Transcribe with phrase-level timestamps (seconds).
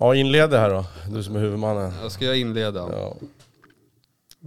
[0.00, 0.84] Ja, inled det här då.
[1.08, 1.92] Du som är huvudmannen.
[2.02, 2.88] Jag ska jag inleda?
[2.92, 3.16] Ja.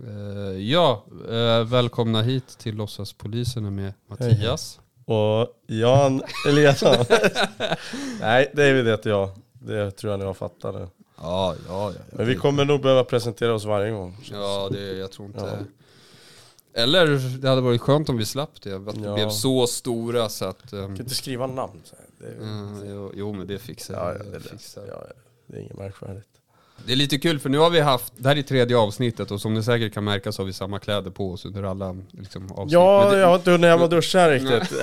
[0.08, 4.80] Eh, ja, eh, välkomna hit till Låtsaspoliserna med Mattias.
[5.06, 7.06] Och Jan Eliasson.
[8.20, 9.30] Nej, David heter jag.
[9.54, 10.88] Det tror jag ni har fattat nu.
[11.18, 12.02] Ja, ja, ja.
[12.18, 14.18] Men vi kommer nog behöva presentera oss varje gång.
[14.32, 15.66] Ja, det, jag tror inte...
[16.76, 18.74] Eller det hade varit skönt om vi slapp det.
[18.74, 19.14] Att vi Ja.
[19.16, 20.74] blev så stora så att...
[20.74, 21.82] ehm, kan inte skriva namn.
[21.84, 22.06] Så här.
[22.18, 24.26] Det, är, eh, jo, jo, men det fixar ja, ja, jag.
[24.32, 24.84] det, är fixar.
[24.88, 25.14] ja, ja,
[25.54, 26.28] det är inget märkvärdigt.
[26.86, 29.42] Det är lite kul för nu har vi haft, det här är tredje avsnittet och
[29.42, 32.52] som ni säkert kan märka så har vi samma kläder på oss under alla liksom,
[32.52, 32.74] avsnitt.
[32.74, 34.74] Ja, det, jag har inte hunnit hem och duscha riktigt.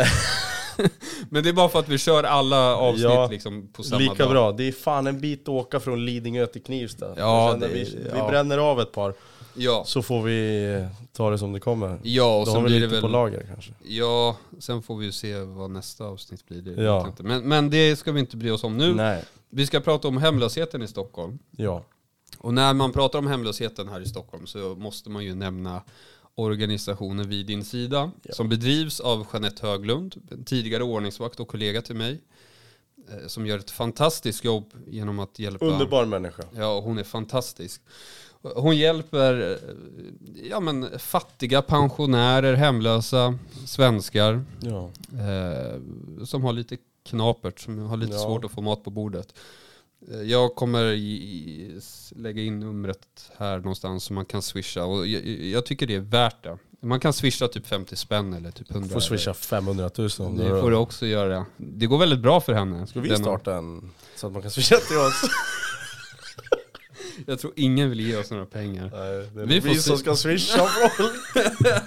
[1.31, 4.15] men det är bara för att vi kör alla avsnitt Ja, liksom på samma Lika
[4.23, 4.31] dag.
[4.33, 4.53] bra.
[4.53, 7.07] Det är fan en bit att åka från Lidingö till Knivsta.
[7.17, 9.15] Ja, det- vi, vi bränner av ett par,
[9.55, 11.99] Ja, så får vi ta det som det kommer.
[12.03, 13.13] ja och Då har sen vi blir lite det på väl...
[13.13, 13.73] lager kanske.
[13.83, 16.63] Ja, sen får vi ju se vad nästa avsnitt blir.
[16.63, 17.07] Det Ja.
[17.07, 17.23] inte.
[17.23, 18.95] Men, men det ska vi inte bry oss om nu.
[18.95, 19.25] Nej.
[19.51, 21.39] Vi ska prata om hemlösheten i Stockholm.
[21.51, 21.85] Ja.
[22.39, 25.83] Och när man pratar om hemlösheten här i Stockholm så måste man ju nämna
[26.35, 28.35] organisationen Vid din sida Ja.
[28.35, 32.21] som bedrivs av Jeanette Höglund, en tidigare ordningsvakt och kollega till mig.
[33.09, 35.65] eh, Som gör ett fantastiskt jobb genom att hjälpa...
[35.67, 36.43] Underbar människa.
[36.57, 37.83] Ja, hon är fantastisk.
[38.43, 39.75] Hon hjälper eh,
[40.51, 44.91] ja, men, fattiga pensionärer, hemlösa svenskar Ja.
[45.13, 45.81] eh,
[46.25, 46.77] som har lite
[47.09, 48.19] knapert, som har lite Ja.
[48.19, 49.35] svårt att få mat på bordet.
[50.13, 51.81] Eh, Jag kommer i,
[52.17, 56.01] lägga in numret här någonstans som man kan swisha och jag, jag tycker det är
[56.01, 56.59] värt det.
[56.83, 58.89] Man kan swisha typ 50 spänn eller typ 100.
[58.89, 61.47] Får swisha 500 000 om Det du får du också göra.
[61.57, 62.87] Det går väldigt bra för henne.
[62.87, 65.23] Ska vi starta en så att man kan swisha till oss?
[67.27, 68.91] Jag tror ingen vill ge oss några pengar.
[68.95, 71.13] Nej, det är Vi vi, som ska swisha folk.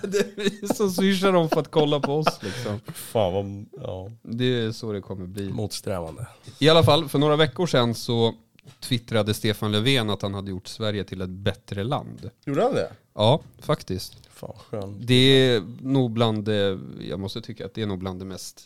[0.03, 2.79] det är vi som swishar dem för att kolla på oss liksom.
[2.93, 5.49] Fan vad ja, Det är så det kommer bli.
[5.49, 6.27] motsträvande.
[6.59, 8.33] I alla fall, för några veckor sedan så
[8.79, 12.29] twittrade Stefan Löfven att han hade gjort Sverige till ett bättre land.
[12.45, 12.91] Gjorde han det?
[13.13, 14.17] Ja, faktiskt.
[14.29, 14.97] Fan skön.
[15.05, 16.79] Det är nog bland det,
[17.09, 18.65] jag måste tycka att det är nog bland det mest,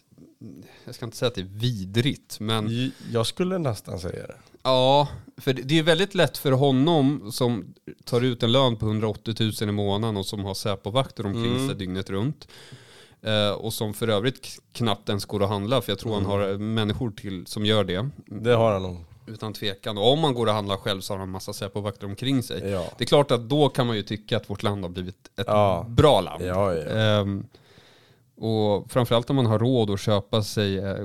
[0.86, 4.36] jag ska inte säga att det är vidrigt, men Jag skulle nästan säga det.
[4.64, 5.08] ja,
[5.38, 7.74] för det är väldigt lätt för honom som
[8.06, 11.68] tar ut en lön på 180 000 i månaden och som har Säpo-vakter omkring Mm.
[11.68, 12.48] sig dygnet runt.
[13.22, 16.32] Eh, och som för övrigt knappt ens går att handla, för jag tror han Mm.
[16.32, 18.10] har människor till som gör det.
[18.26, 18.98] Det har han nog.
[19.28, 19.98] Utan tvekan.
[19.98, 22.70] Och om man går och handlar själv så har han en massa Säpo-vakter omkring sig.
[22.72, 22.86] Ja.
[22.98, 25.46] Det är klart att då kan man ju tycka att vårt land har blivit ett
[25.48, 25.86] Ja.
[25.90, 26.44] bra land.
[26.46, 26.76] Ja.
[26.76, 27.46] Ehm,
[28.38, 30.96] och framförallt om man har råd att köpa sig, eh,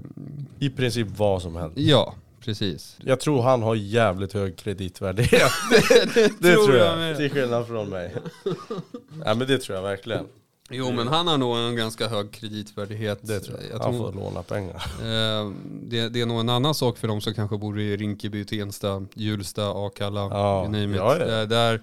[0.58, 1.78] I princip vad som helst.
[1.78, 2.96] ja precis.
[3.04, 5.42] Jag tror han har jävligt hög kreditvärdighet.
[6.14, 6.98] det, Det tror jag.
[6.98, 7.16] med.
[7.16, 8.12] Till skillnad från mig.
[9.24, 10.26] Ja men det tror jag verkligen.
[10.72, 13.18] Jo men han har nog en ganska hög kreditvärdighet.
[13.22, 13.70] Det tror jag.
[13.78, 14.74] jag han tror, får låna pengar.
[15.00, 15.50] eh,
[15.82, 19.06] det, det är nog en annan sak för de som kanske bor i Rinkeby, Tensta,
[19.14, 20.96] Hjulsta, Akalla, Ja, you name it.
[20.96, 21.40] ja, ja.
[21.42, 21.82] Eh, där,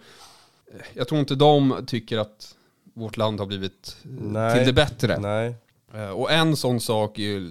[0.94, 2.55] jag tror inte de tycker att
[2.94, 4.57] vårt land har blivit eh, Nej.
[4.57, 5.19] till det bättre.
[5.19, 5.56] Nej.
[5.94, 7.50] Eh, Och en sån sak är ju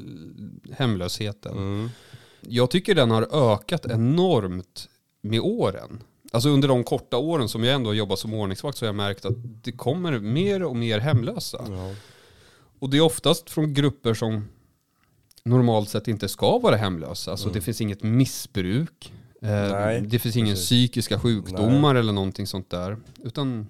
[0.73, 1.53] hemlösheten.
[1.53, 1.91] Mm.
[2.41, 4.89] Jag tycker den har ökat enormt
[5.21, 6.03] med åren.
[6.33, 8.95] Alltså under de korta åren som jag ändå har jobbat som ordningsvakt så har jag
[8.97, 9.35] märkt att
[9.65, 11.65] det kommer mer och mer hemlösa.
[11.69, 11.95] Ja.
[12.79, 14.49] Och det är oftast från grupper som
[15.43, 17.31] normalt sett inte ska vara hemlösa.
[17.31, 19.13] Alltså det finns inget missbruk.
[19.43, 19.71] Eh, Mm.
[19.73, 20.67] Nej, det finns ingen precis.
[20.67, 22.97] psykiska sjukdomar eller någonting sånt där.
[23.25, 23.69] Utan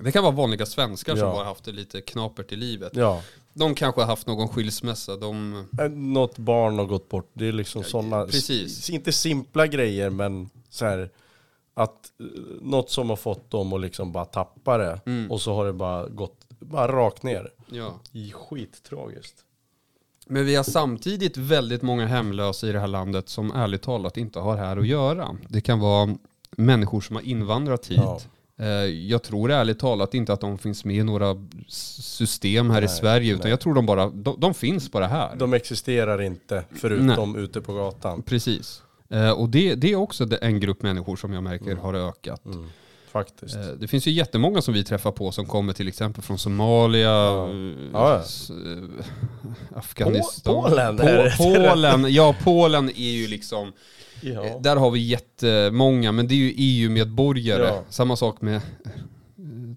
[0.00, 1.34] det kan vara vanliga svenskar som Ja.
[1.34, 2.92] bara haft det lite knapert i livet.
[2.96, 3.22] ja.
[3.56, 5.16] De kanske har haft någon skilsmässa.
[5.16, 7.30] De, Eh, Något barn har gått bort.
[7.34, 8.26] Det är liksom Ja, sådana,
[8.90, 11.10] inte simpla grejer men så här
[11.74, 12.26] att eh,
[12.62, 15.30] något som har fått dem att liksom bara tappa det Mm.
[15.30, 17.50] och så har det bara gått bara rakt ner.
[17.70, 18.00] ja.
[18.12, 19.34] I skittragiskt.
[20.26, 24.38] Men vi har samtidigt väldigt många hemlösa i det här landet som ärligt talat inte
[24.40, 25.36] har här att göra.
[25.48, 26.16] Det kan vara
[26.56, 27.98] människor som har invandrat hit.
[28.02, 28.18] Ja.
[28.56, 31.36] Eh, Jag tror ärligt talat inte att de finns med i några
[31.68, 33.50] system här i Nej, Sverige, utan nej.
[33.50, 35.36] jag tror de bara, de, de finns bara här.
[35.36, 38.22] De existerar inte förutom ute på gatan.
[38.22, 38.82] Precis.
[39.10, 42.44] Eh, Och det, det är också en grupp människor som jag märker har ökat.
[42.44, 42.66] Mm.
[43.12, 43.56] Faktiskt.
[43.56, 47.08] Eh, Det finns ju jättemånga som vi träffar på som kommer till exempel från Somalia,
[47.10, 47.48] Ja.
[47.50, 47.54] eh,
[47.92, 50.54] Ja, eh, Afghanistan.
[50.54, 53.72] Polen, Po- Polen, ja Polen är ju liksom,
[54.20, 54.58] Ja.
[54.62, 57.62] där har vi jättemånga, men det är ju EU-medborgare.
[57.66, 57.82] Ja.
[57.88, 58.60] Samma sak med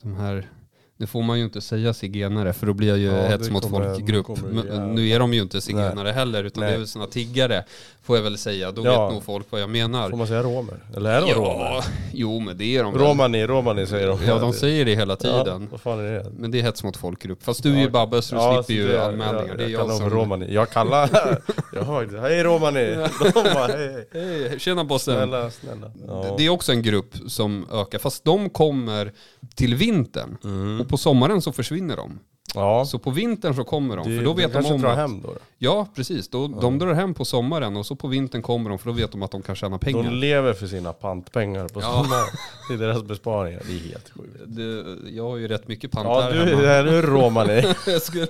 [0.02, 0.50] de här
[1.00, 3.64] Nu får man ju inte säga zigenare för då blir jag ju Ja, hets mot
[3.64, 4.26] kommer- folkgrupp.
[4.26, 6.78] kommer Nu är de ju inte zigenare heller utan det är Nej.
[6.80, 7.64] väl såna tiggare
[8.04, 8.72] får jag väl säga.
[8.72, 9.06] Då Ja.
[9.06, 10.10] vet nog folk vad jag menar.
[10.10, 10.76] Får man säga romer?
[10.96, 11.50] Eller är de romer?
[11.66, 11.84] Ja,
[12.14, 12.98] jo men det är de.
[12.98, 14.20] Romani, romani säger de.
[14.28, 15.68] Ja de säger det hela Ja, tiden.
[15.72, 16.26] vad fan är det?
[16.38, 17.44] Men det är hets mot folkgrupp.
[17.44, 19.46] Fast du är ju Ja, Babbe så du Ja, slipper ju det- anmälningar.
[19.48, 20.10] Jag, det är jag, jag, som...
[20.10, 20.54] romani.
[20.54, 21.10] Jag kallar...
[21.74, 22.96] jag hej romani!
[23.34, 24.50] De bara, hej, hej.
[24.50, 25.16] Hej, tjena bossen.
[25.16, 25.92] Snälla, snälla.
[26.08, 26.36] Ja.
[26.38, 29.12] Det är också en grupp som ökar, fast de kommer
[29.56, 30.38] till vintern.
[30.44, 30.87] Mm.
[30.88, 32.20] På sommaren så försvinner de.
[32.56, 34.90] Ja, Så på vintern så kommer de, det, för då vet de kanske om drar
[34.90, 34.98] att...
[34.98, 35.28] hem då.
[35.28, 35.34] då.
[35.58, 36.28] Ja, precis.
[36.30, 39.12] Då, De drar hem på sommaren och så på vintern kommer de, för då vet
[39.12, 40.04] de att de kan tjäna pengar.
[40.04, 42.04] De lever för sina pantpengar på Ja.
[42.04, 42.28] sommaren.
[42.70, 43.62] Det är deras besparingar.
[43.68, 44.38] Det är helt sjukt.
[44.46, 46.62] Det, jag har ju rätt mycket Ja, pantar du, hemma.
[46.62, 47.64] här är romani.
[47.88, 48.28] Jag skulle...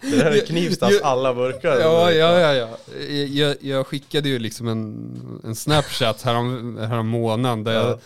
[0.00, 1.76] Det här är Knivstas alla burkar.
[1.80, 2.68] Ja, ja, ja, ja.
[3.14, 7.98] Jag, jag skickade ju liksom en, en snapchat härom, härom månaden där jag,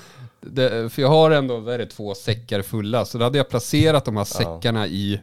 [0.50, 3.48] det, för jag har ändå, vad är det, två säckar fulla, så då hade jag
[3.48, 5.20] placerat de här säckarna i,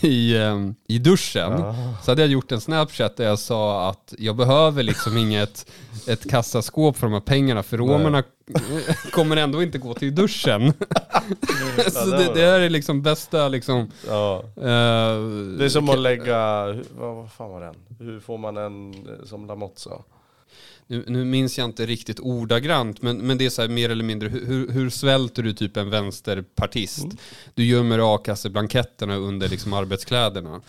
[0.00, 1.52] i, ehm, i duschen.
[1.52, 1.74] Ja.
[2.04, 5.70] Så hade jag gjort en snapchat där jag sa att jag behöver liksom inget
[6.06, 8.22] ett kassaskåp för de här pengarna, för romerna
[9.12, 10.72] kommer ändå inte gå till duschen.
[11.92, 13.90] så det det, här är liksom bästa liksom...
[14.08, 14.38] Ja.
[14.56, 15.20] eh,
[15.58, 16.66] Det är som att lägga,
[16.98, 17.74] vad, vad fan var den?
[17.98, 20.04] Hur får man en eh, som Lamotte sa?
[20.88, 24.04] Nu, nu minns jag inte riktigt ordagrant, men, men det är så här mer eller
[24.04, 27.04] mindre, hur, hur, svälter du typ en vänsterpartist?
[27.04, 27.16] Mm.
[27.54, 30.60] Du gömmer a-kasseblanketterna under liksom arbetskläderna.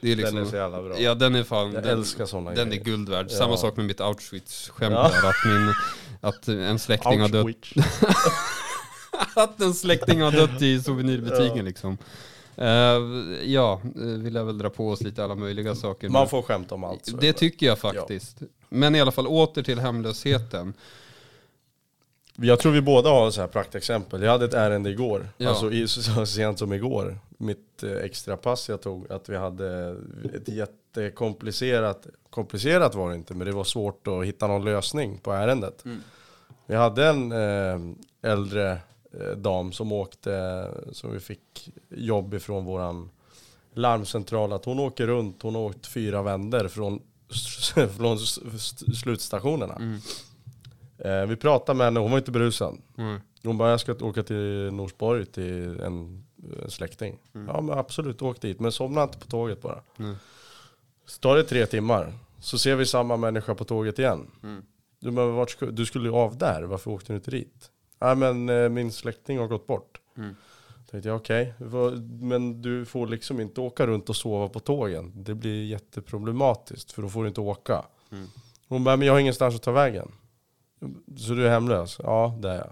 [0.00, 0.98] Det är liksom, Den är så jävla bra.
[1.00, 2.84] Ja den är fan, Jag den, älskar sådana den är grejer.
[2.84, 3.26] guld värd.
[3.30, 3.36] Ja.
[3.38, 5.08] Samma sak med mitt Auschwitz-skämt Ja.
[5.08, 5.74] där, att, min,
[6.20, 7.86] att en släkting har dött
[9.36, 11.62] att en släkting har dött i souvenirbutiken Ja.
[11.62, 11.98] liksom.
[12.56, 12.66] Eh,
[13.52, 16.08] ja, eh, vi lär väl dra på oss lite alla möjliga saker.
[16.08, 17.08] Man får skämta om allt.
[17.08, 18.36] är det tycker jag faktiskt.
[18.72, 20.74] Men i alla fall åter till hemlösheten.
[22.36, 24.22] Jag tror vi båda har så här praktexempel.
[24.22, 25.48] Jag hade ett ärende igår, Ja.
[25.48, 27.18] alltså i, så sent som igår.
[27.38, 29.96] Mitt eh, extra pass jag tog, att vi hade
[30.34, 35.32] ett jättekomplicerat, komplicerat var det inte, men det var svårt att hitta någon lösning på
[35.32, 35.84] ärendet.
[35.84, 36.00] Mm.
[36.66, 37.78] Vi hade en eh,
[38.32, 38.78] äldre
[39.20, 43.10] eh, dam som åkte, som vi fick jobb ifrån våran
[43.74, 47.00] larmcentral, att hon åker runt, hon har åkt fyra vänder från,
[47.96, 48.18] från
[48.94, 49.74] slutstationerna.
[49.74, 49.98] Mm.
[50.98, 52.78] Eh, vi pratade med henne, hon var inte berusad.
[52.98, 53.20] Mm.
[53.44, 56.24] Hon bara, jag ska åka till Norsborg till en,
[56.62, 57.18] en släkting.
[57.34, 57.46] Mm.
[57.46, 58.60] Ja men absolut, åk dit.
[58.60, 59.82] Men somna inte på tåget bara.
[59.98, 60.14] Mm.
[61.06, 62.12] Så tar det tre timmar.
[62.40, 64.30] Så ser vi samma människa på tåget igen.
[64.42, 64.62] Mm.
[65.00, 67.70] Du, men vart du skulle ju av där, varför åkte du inte dit?
[68.00, 70.00] Nej men eh, min släkting har gått bort.
[70.92, 71.02] Mm.
[71.02, 75.12] Tänkte jag okej, vad- men du får liksom inte åka runt och sova på tågen.
[75.14, 77.84] Det blir jätteproblematiskt för då får du inte åka.
[78.12, 78.26] Mm.
[78.68, 80.12] Hon bara, men jag har ingenstans att ta vägen.
[81.18, 81.98] Så du är hemlös?
[82.02, 82.70] Ja, det är jag.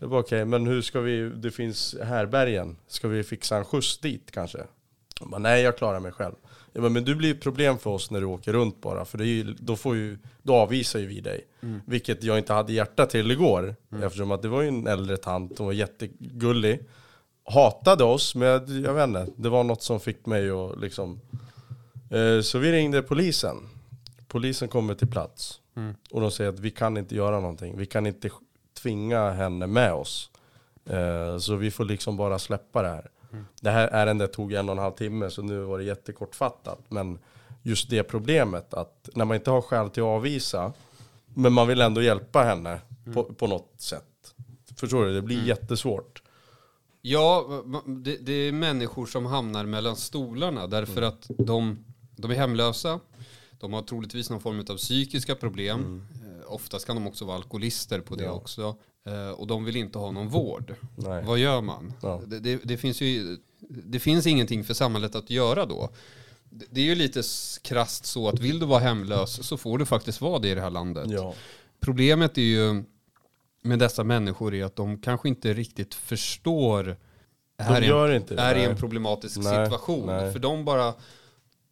[0.00, 3.98] Det var okej, men hur ska vi, det finns härbergen, ska vi fixa en skjuts
[3.98, 4.58] dit kanske?
[5.20, 6.34] Jag bara, nej jag klarar mig själv.
[6.72, 9.18] Jag bara, men du blir ett problem för oss när du åker runt bara, för
[9.18, 11.44] ju, då, får ju, då avvisar ju vi dig.
[11.86, 15.58] Vilket jag inte hade hjärta till igår, eftersom att det var ju en äldre tant,
[15.58, 16.80] hon var jättegullig.
[17.46, 21.20] Hatade oss, men jag, jag vet inte, det var något som fick mig att liksom...
[22.10, 23.56] Eh, så vi ringde polisen.
[24.28, 25.60] Polisen kommer till plats.
[25.76, 25.94] Mm.
[26.10, 27.78] Och de säger att vi kan inte göra någonting.
[27.78, 28.30] Vi kan inte
[28.82, 30.30] tvinga henne med oss.
[30.86, 33.10] Eh, så vi får liksom bara släppa det här.
[33.60, 36.78] Det här ärendet tog en och en halv timme så nu var det jättekortfattat.
[36.88, 37.18] Men
[37.62, 40.72] just det problemet att när man inte har skäl till att avvisa
[41.26, 42.80] men man vill ändå hjälpa henne
[43.14, 44.34] på, på något sätt.
[44.76, 45.14] Förstår du?
[45.14, 46.22] Det blir jättesvårt.
[47.08, 51.84] Ja, det, det är människor som hamnar mellan stolarna därför att de,
[52.16, 53.00] de är hemlösa.
[53.60, 56.06] De har troligtvis någon form av psykiska problem.
[56.24, 58.30] Eh, oftast kan de också vara alkoholister på det Ja.
[58.30, 58.76] också.
[59.06, 60.74] Eh, och de vill inte ha någon vård.
[60.96, 61.24] Nej.
[61.24, 61.92] Vad gör man?
[62.02, 62.22] Ja.
[62.26, 63.36] Det, det, det, finns ju,
[63.68, 65.90] det finns ingenting för samhället att göra då.
[66.50, 67.22] Det, är ju lite
[67.62, 70.60] krasst så att vill du vara hemlös så får du faktiskt vara det i det
[70.60, 71.10] här landet.
[71.10, 71.34] Ja.
[71.80, 72.84] Problemet är ju
[73.66, 76.96] med dessa människor är att de kanske inte riktigt förstår
[77.58, 78.66] är, gör en, inte det, är i nej.
[78.66, 80.06] en problematisk Nej, situation.
[80.06, 80.32] nej.
[80.32, 80.94] För de bara,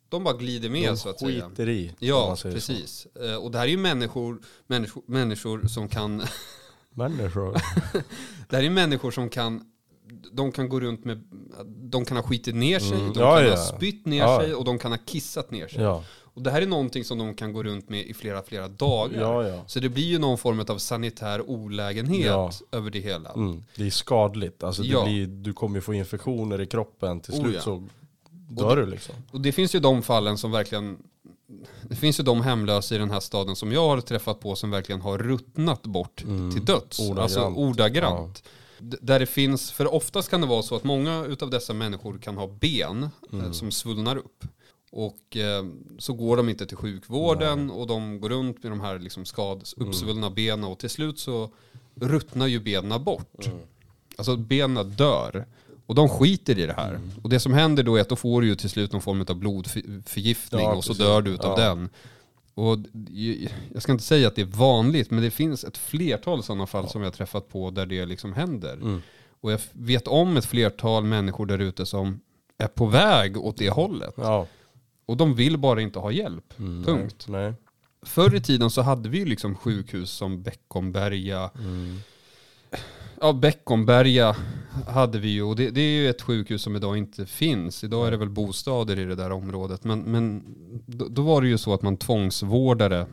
[0.08, 1.48] de bara glider med De så att säga.
[1.48, 1.94] skiter i.
[1.98, 2.72] Ja, säger så.
[2.72, 3.06] precis.
[3.06, 6.22] Eh, Och det här är ju människor, människor, människor som kan,
[6.90, 7.52] Människor.
[8.48, 9.70] det här är människor som kan
[10.32, 11.24] de kan gå runt med,
[11.66, 13.12] de kan ha skitit ner sig, Mm.
[13.12, 13.50] de Ja, kan ja.
[13.50, 14.40] ha spytt ner Ja.
[14.40, 15.82] sig och de kan ha kissat ner sig.
[16.34, 16.38] Ja.
[16.38, 19.20] Och det här är någonting som de kan gå runt med i flera, flera dagar.
[19.20, 19.64] Ja, ja.
[19.66, 22.50] Så det blir ju någon form av sanitär olägenhet Ja.
[22.72, 23.30] över det hela.
[23.32, 23.64] Mm.
[23.76, 24.62] Det är skadligt.
[24.62, 25.04] Alltså det Ja.
[25.04, 27.20] blir, du kommer ju få infektioner i kroppen.
[27.20, 27.60] Till Oh, slut ja.
[27.60, 27.88] så
[28.48, 29.14] dör du liksom.
[29.30, 30.98] Och det finns ju de fallen som verkligen
[31.82, 34.70] det finns ju de hemlösa i den här staden som jag har träffat på som
[34.70, 36.16] verkligen har ruttnat bort
[36.52, 36.98] till döds.
[36.98, 37.10] Mm.
[37.10, 37.36] Ordagrant.
[37.36, 38.42] Alltså ordagrant.
[38.78, 42.18] D- Där det finns, för oftast kan det vara så att många utav dessa människor
[42.18, 44.44] kan ha ben eh, som svullnar upp.
[44.96, 45.64] Och eh,
[45.98, 49.64] så går de inte till sjukvården och de går runt med de här liksom skad,
[49.76, 51.50] uppsvullna benen och till slut så
[51.94, 53.48] ruttnar ju benen bort.
[54.16, 55.46] Alltså benen dör.
[55.86, 57.00] Och de skiter i det här.
[57.22, 59.24] Och det som händer då är att då får du ju till slut någon form
[59.28, 61.64] av blodförgiftning Ja, och så dör du utav Ja.
[61.64, 61.88] den.
[62.54, 62.78] Och
[63.72, 66.88] jag ska inte säga att det är vanligt, men det finns ett flertal sådana fall
[66.88, 68.72] som jag har träffat på där det liksom händer.
[68.72, 69.02] Mm.
[69.40, 72.20] Och jag vet om ett flertal människor där ute som
[72.58, 74.14] är på väg åt det hållet.
[74.16, 74.46] Ja.
[75.06, 76.58] Och de vill bara inte ha hjälp.
[76.58, 77.26] Mm, Punkt.
[77.28, 77.52] Nej.
[78.02, 81.50] Förr i tiden så hade vi ju liksom sjukhus som Beckomberga.
[81.58, 81.99] Mm.
[83.20, 84.37] Ja, Beckomberga
[84.88, 85.42] hade vi ju.
[85.42, 87.84] Och det, det är ju ett sjukhus som idag inte finns.
[87.84, 89.84] Idag är det väl bostäder i det där området.
[89.84, 90.42] Men, men
[90.87, 93.06] då, då var det ju så att man tvångsvårdade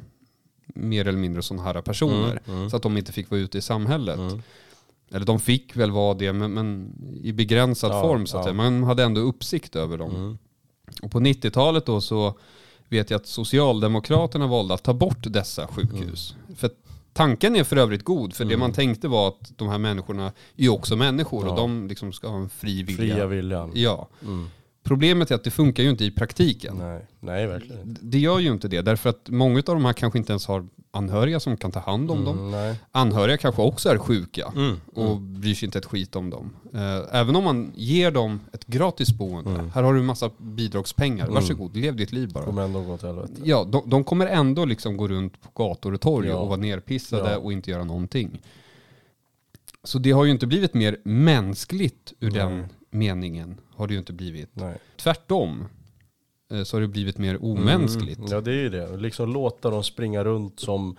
[0.65, 2.39] mer eller mindre sådana här personer.
[2.45, 2.69] Mm, mm.
[2.69, 4.19] Så att de inte fick vara ute i samhället.
[4.19, 4.41] Mm.
[5.11, 6.93] Eller de fick väl vara det, men, men
[7.23, 8.43] i begränsad Ja, form så att ja.
[8.43, 8.53] säga.
[8.53, 10.37] Man hade ändå uppsikt över dem.
[10.99, 11.05] Mm.
[11.05, 12.33] Och på 90-talet då så
[12.89, 16.35] vet jag att Socialdemokraterna valde att ta bort dessa sjukhus.
[16.57, 16.69] För
[17.13, 20.69] tanken är för övrigt god, för det man tänkte var att de här människorna är
[20.69, 21.55] också människor och Ja.
[21.55, 23.15] de liksom ska ha en fri vilja.
[23.15, 23.71] Fria viljan.
[23.73, 24.07] Ja.
[24.23, 24.49] Mm.
[24.83, 26.75] Problemet är att det funkar ju inte i praktiken.
[26.77, 27.05] Nej.
[27.19, 28.01] Nej, verkligen inte.
[28.03, 30.67] Det gör ju inte det, därför att många av de här kanske inte ens har
[30.91, 32.37] anhöriga som kan ta hand om dem.
[32.37, 32.75] Mm, nej.
[32.91, 34.75] Anhöriga kanske också är sjuka Mm.
[34.93, 36.53] och bryr sig inte ett skit om dem.
[36.73, 39.69] Eh, Även om man ger dem ett gratis boende, Mm.
[39.73, 42.43] här har du en massa bidragspengar, varsågod, lev ditt liv bara.
[42.45, 43.33] Kommer ändå gå åt helvete.
[43.43, 46.35] Ja, de, de kommer ändå liksom gå runt på gator och torg Ja.
[46.35, 47.37] och vara nerpissade Ja.
[47.37, 48.41] och inte göra någonting.
[49.83, 53.59] Så det har ju inte blivit mer mänskligt ur den meningen.
[53.75, 54.49] Har det ju inte blivit.
[54.53, 54.77] Nej.
[54.97, 55.65] Tvärtom
[56.51, 58.19] eh, så har det blivit mer omänskligt.
[58.19, 58.31] Mm.
[58.31, 58.97] Ja det är ju det.
[58.97, 60.97] Liksom låta dem springa runt som,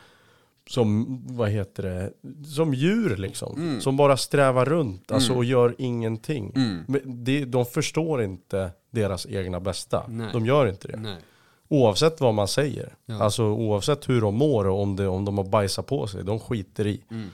[0.69, 2.13] som vad heter det,
[2.47, 3.81] som djur liksom.
[3.81, 6.53] Som bara strävar runt alltså, och gör ingenting.
[6.57, 6.85] Mm.
[7.25, 10.05] Det, de förstår inte deras egna bästa.
[10.09, 10.29] Nej.
[10.33, 10.97] De gör inte det.
[10.97, 11.17] Nej.
[11.69, 12.95] Oavsett vad man säger.
[13.07, 13.23] Ja.
[13.23, 16.25] Alltså oavsett hur de mår och om, det, om de har bajsat på sig.
[16.25, 17.05] De skiter i.
[17.11, 17.29] Mm.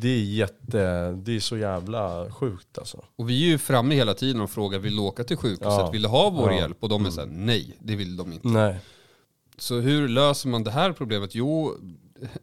[0.00, 3.04] Det är jätte, det är så jävla sjukt alltså.
[3.16, 5.64] Och vi är ju framme hela tiden och frågar, vill du åka till sjukhuset?
[5.78, 5.90] Ja.
[5.90, 6.56] Vill du ha vår Ja.
[6.58, 6.76] hjälp?
[6.80, 8.48] Och de är såhär, nej, det vill de inte.
[8.48, 8.76] Nej.
[9.58, 11.34] Så hur löser man det här problemet?
[11.34, 11.74] Jo,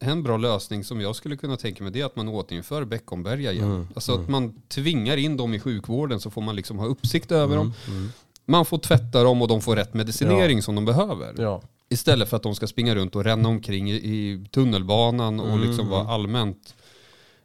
[0.00, 3.52] en bra lösning som jag skulle kunna tänka mig det är att man återinför Beckomberga
[3.52, 3.64] igen.
[3.64, 7.32] Mm, Alltså att man tvingar in dem i sjukvården så får man liksom ha uppsikt
[7.32, 7.72] över dem.
[7.88, 8.08] Mm.
[8.44, 11.34] Man får tvätta dem och de får rätt medicinering som de behöver.
[11.38, 11.62] Ja.
[11.90, 15.68] Istället för att de ska springa runt och ränna omkring i, i tunnelbanan och Mm,
[15.68, 16.74] liksom vara allmänt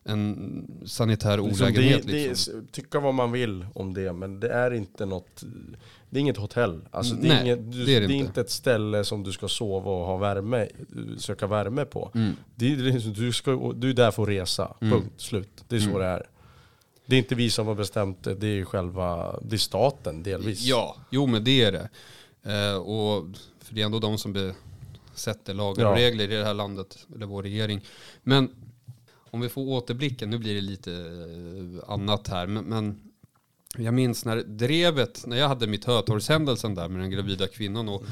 [0.06, 2.08] en sanitär Liksom olägenhet.
[2.08, 2.62] det, liksom.
[2.66, 5.44] det, tycka vad man vill om det, men det är inte något
[6.10, 6.82] Det är inget hotell.
[6.92, 8.28] Alltså det, är Nej, inget, du, det är det det är inte.
[8.28, 10.68] inte ett ställe som du ska sova och ha värme,
[11.18, 12.12] söka värme på.
[12.16, 12.34] Mm.
[12.56, 12.76] Det
[13.16, 15.64] du, ska, du är där för att resa, punkt slut.
[15.68, 16.00] Det är så Mm.
[16.02, 16.28] det är.
[17.06, 20.62] Det är inte vi som har bestämt det, det är själva, det är staten delvis.
[20.66, 21.90] Ja, jo men det är det.
[22.52, 23.26] Eh, och
[23.60, 25.96] för det är ändå de som besätter lagar och Ja.
[26.02, 27.82] regler i det här landet, eller vår regering.
[28.24, 28.50] Men
[29.34, 33.00] om vi får återblicka, nu blir det lite eh, annat här, men, men
[33.78, 38.04] jag minns när drevet, när jag hade mitt Hötorgshändelsen där med den gravida kvinnan och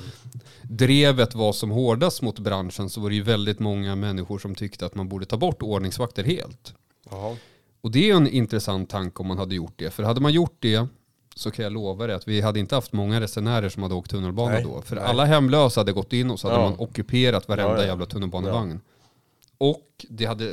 [0.62, 4.86] drevet var som hårdast mot branschen så var det ju väldigt många människor som tyckte
[4.86, 6.74] att man borde ta bort ordningsvakter helt.
[7.10, 7.38] Jaha.
[7.82, 9.92] Och det är en intressant tanke om man hade gjort det.
[9.92, 10.88] För hade man gjort det
[11.36, 14.12] så kan jag lova dig att vi hade inte haft många resenärer som hade åkt
[14.12, 14.82] tunnelbana Nej, då.
[14.82, 15.06] För nej.
[15.06, 16.70] alla hemlösa hade gått in och så hade Ja.
[16.70, 17.88] man ockuperat varenda Ja, ja.
[17.88, 18.80] jävla tunnelbanevagn.
[19.58, 20.52] Och det hade,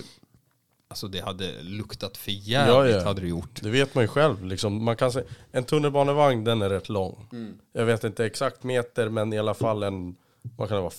[0.89, 3.05] alltså det hade luktat för jävligt Ja, ja.
[3.05, 3.63] hade det gjort.
[3.63, 4.45] Det vet man ju själv.
[4.45, 7.29] Liksom, man kan säga, en tunnelbanevagn den är rätt lång.
[7.33, 7.59] Mm.
[7.73, 10.17] Jag vet inte exakt meter men i alla fall en,
[10.57, 10.93] vad kan det vara,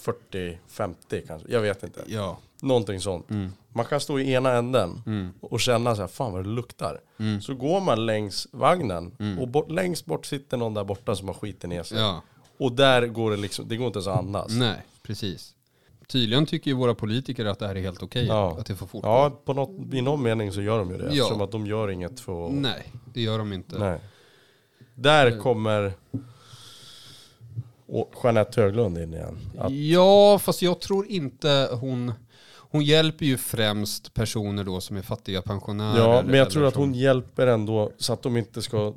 [0.71, 1.51] 40-50 kanske.
[1.51, 2.01] Jag vet inte.
[2.07, 2.37] Ja.
[2.61, 3.29] Någonting sånt.
[3.29, 3.51] Mm.
[3.73, 5.33] Man kan stå i ena änden Mm.
[5.41, 6.99] och känna så här, fan vad det luktar.
[7.19, 7.41] Mm.
[7.41, 9.39] Så går man längs vagnen Mm.
[9.39, 11.97] och bort, längst bort sitter någon där borta som har skiten ner sig.
[11.99, 12.21] Ja,
[12.57, 14.51] Och där går det liksom, det går inte ens att andas.
[14.51, 15.55] nej, precis.
[16.11, 18.25] Tydligen tycker ju våra politiker att det här är helt okej.
[18.25, 18.57] Ja.
[18.59, 19.09] Att det får fortgå.
[19.09, 21.03] Ja, på något, i någon mening så gör de ju det.
[21.03, 21.09] Ja.
[21.09, 22.53] Eftersom att de gör inget för att...
[22.53, 23.79] Nej, det gör de inte.
[23.79, 23.99] Nej.
[24.95, 25.93] Där kommer
[27.87, 29.37] och Jeanette Höglund in igen.
[29.57, 32.13] Att, Ja, fast jag tror inte hon...
[32.71, 35.97] Hon hjälper ju främst personer då som är fattiga pensionärer.
[35.99, 38.93] ja, men jag tror att hon hjälper ändå så att de inte ska,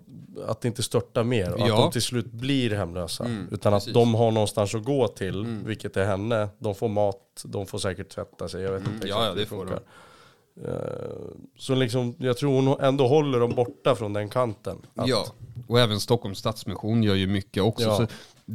[0.47, 1.53] att det inte störtar mer.
[1.53, 1.65] Och Ja.
[1.65, 3.25] att de till slut blir hemlösa.
[3.25, 3.89] Mm, Utan precis.
[3.89, 5.65] att de har någonstans att gå till, Mm.
[5.67, 6.49] vilket är henne.
[6.59, 9.33] De får mat, de får säkert tvätta sig, jag vet Mm, inte ja, exakt ja,
[9.33, 9.83] hur det får funkar.
[10.65, 10.73] Eh,
[11.59, 14.79] Så liksom, jag tror hon ändå håller dem borta från den kanten.
[14.95, 15.27] Att- Ja,
[15.69, 17.85] och även Stockholms Stadsmission gör ju mycket också.
[17.85, 17.97] Ja.
[17.97, 18.07] Så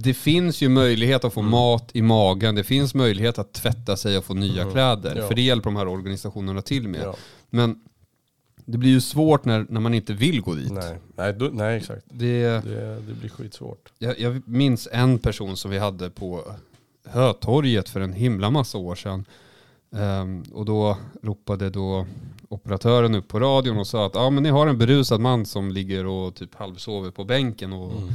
[0.03, 4.17] det finns ju möjlighet att få mat i magen, det finns möjlighet att tvätta sig
[4.17, 5.15] och få nya kläder.
[5.15, 5.27] Ja.
[5.27, 7.01] För det hjälper de här organisationerna till med.
[7.03, 7.15] Ja.
[7.49, 7.81] Men
[8.65, 10.71] det blir ju svårt när, när man inte vill gå dit.
[10.71, 12.05] Nej, nej, då, nej exakt.
[12.09, 13.91] Det, Det, det blir skitsvårt.
[13.99, 16.41] jag, jag minns en person som vi hade på
[17.05, 19.25] Hötorget för en himla massa år sedan.
[19.95, 22.05] Ehm, och då ropade då
[22.49, 25.71] operatören upp på radion och sa att ah, men ni har en berusad man som
[25.71, 28.13] ligger och typ halvsover på bänken och Mm.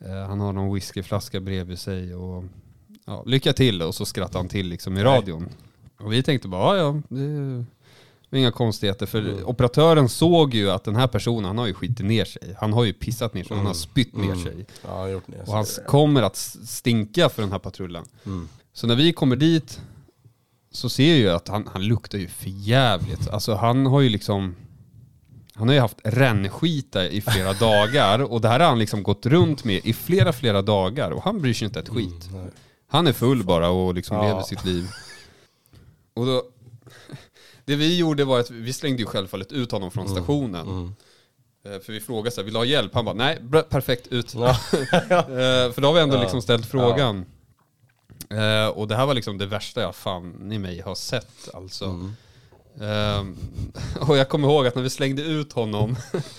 [0.00, 2.44] Eh, han har någon whiskyflaska bredvid sig och
[3.06, 5.48] ja, lycka till och så skrattade han till liksom i radion.
[6.00, 7.02] Och vi tänkte bara, "Ah, ja
[8.30, 9.46] det är inga konstigheter för Mm.
[9.46, 12.56] operatören såg ju att den här personen, han har ju skitit ner sig.
[12.58, 14.42] Han har ju pissat ner sig, han har spytt ner Mm.
[14.42, 14.66] sig.
[14.84, 15.84] Ja, han ner Och han sig.
[15.84, 18.04] kommer att stinka för den här patrullen.
[18.26, 18.48] Mm.
[18.72, 19.80] Så när vi kommer dit
[20.70, 23.28] så ser jag ju att han, han luktar ju för jävligt.
[23.28, 24.54] Alltså han har ju liksom
[25.54, 29.26] han har ju haft rännskita i flera dagar och det här har han liksom gått
[29.26, 32.28] runt med i flera, flera dagar och han bryr sig inte ett skit.
[32.32, 32.46] Nej.
[32.88, 34.22] Han är full bara och liksom Ja.
[34.28, 34.88] lever sitt liv.
[36.14, 36.42] Och då,
[37.64, 40.68] det vi gjorde var att vi slängde ju självfallet ut honom från stationen.
[40.68, 40.94] Mm.
[41.66, 42.94] Eh, För vi frågade så här, vill du ha hjälp?
[42.94, 43.38] Han bara, nej,
[43.70, 44.34] perfekt, ut.
[44.34, 44.48] Ja.
[45.10, 46.20] Eh, För då har vi ändå Ja.
[46.22, 47.24] liksom ställt frågan.
[48.30, 52.10] Eh, och det här var liksom det värsta jag fan i mig har sett alltså.
[52.80, 52.90] Mm.
[52.90, 53.36] Ehm,
[54.08, 55.96] och jag kommer ihåg att när vi slängde ut honom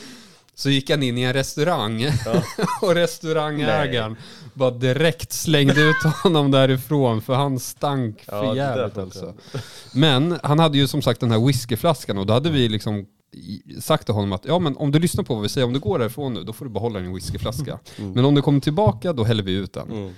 [0.56, 2.06] så gick han in i en restaurang
[2.82, 4.16] och restaurangägaren
[4.54, 9.34] bara direkt slängde ut honom därifrån för han stank Ja, för jävligt alltså.
[9.94, 13.06] Men han hade ju som sagt den här whiskyflaskan och då hade vi liksom
[13.82, 15.80] sagt till honom att ja men om du lyssnar på vad vi säger, om du
[15.80, 17.80] går därifrån nu då får du behålla din whiskyflaska.
[17.98, 19.92] Men om du kommer tillbaka då häller vi ut den.
[19.92, 20.14] Mm.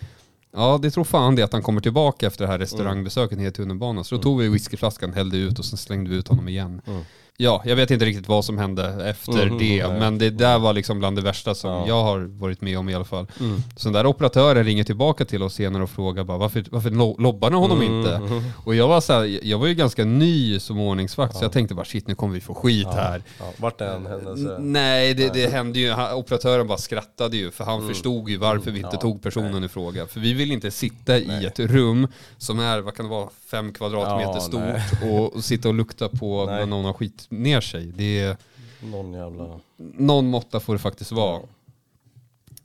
[0.57, 3.51] Ja, det tror fan det att han kommer tillbaka efter det här restaurangbesöket ner i
[3.51, 4.03] tunnelbanan.
[4.03, 6.81] Så då tog vi whiskyflaskan, hällde ut och sen slängde vi ut honom igen.
[6.87, 7.01] Mm.
[7.39, 9.99] Ja, jag vet inte riktigt vad som hände efter Mhm, det, nej.
[9.99, 11.87] men det där var liksom bland det värsta som Ja.
[11.87, 13.27] jag har varit med om i alla fall.
[13.39, 13.61] Mm.
[13.75, 17.15] Så den där operatören ringer tillbaka till oss senare och frågar bara varför, varför lo-
[17.19, 18.15] lobbar ni honom Mm, inte?
[18.15, 18.43] mm.
[18.65, 21.75] Och jag var så här, jag var ju ganska ny som ordningsvakt så jag tänkte
[21.75, 23.23] bara shit nu kommer vi få skit här.
[23.39, 24.55] Ja, vart är en händelse?
[24.55, 25.91] N- Nej, det, det hände ju.
[25.91, 28.89] Han- Operatören bara skrattade ju för han förstod ju varför vi inte Mm.
[28.93, 30.07] Ja, tog personen i fråga.
[30.07, 33.73] För vi vill inte sitta i ett rum som är, vad kan det vara, fem
[33.73, 36.65] kvadratmeter Ja, stort och, och sitta och lukta på när Nej.
[36.65, 37.85] någon har skit ner sig.
[37.85, 38.37] Det är,
[38.81, 39.59] Någon jävla...
[39.77, 41.41] någon måtta får det faktiskt vara.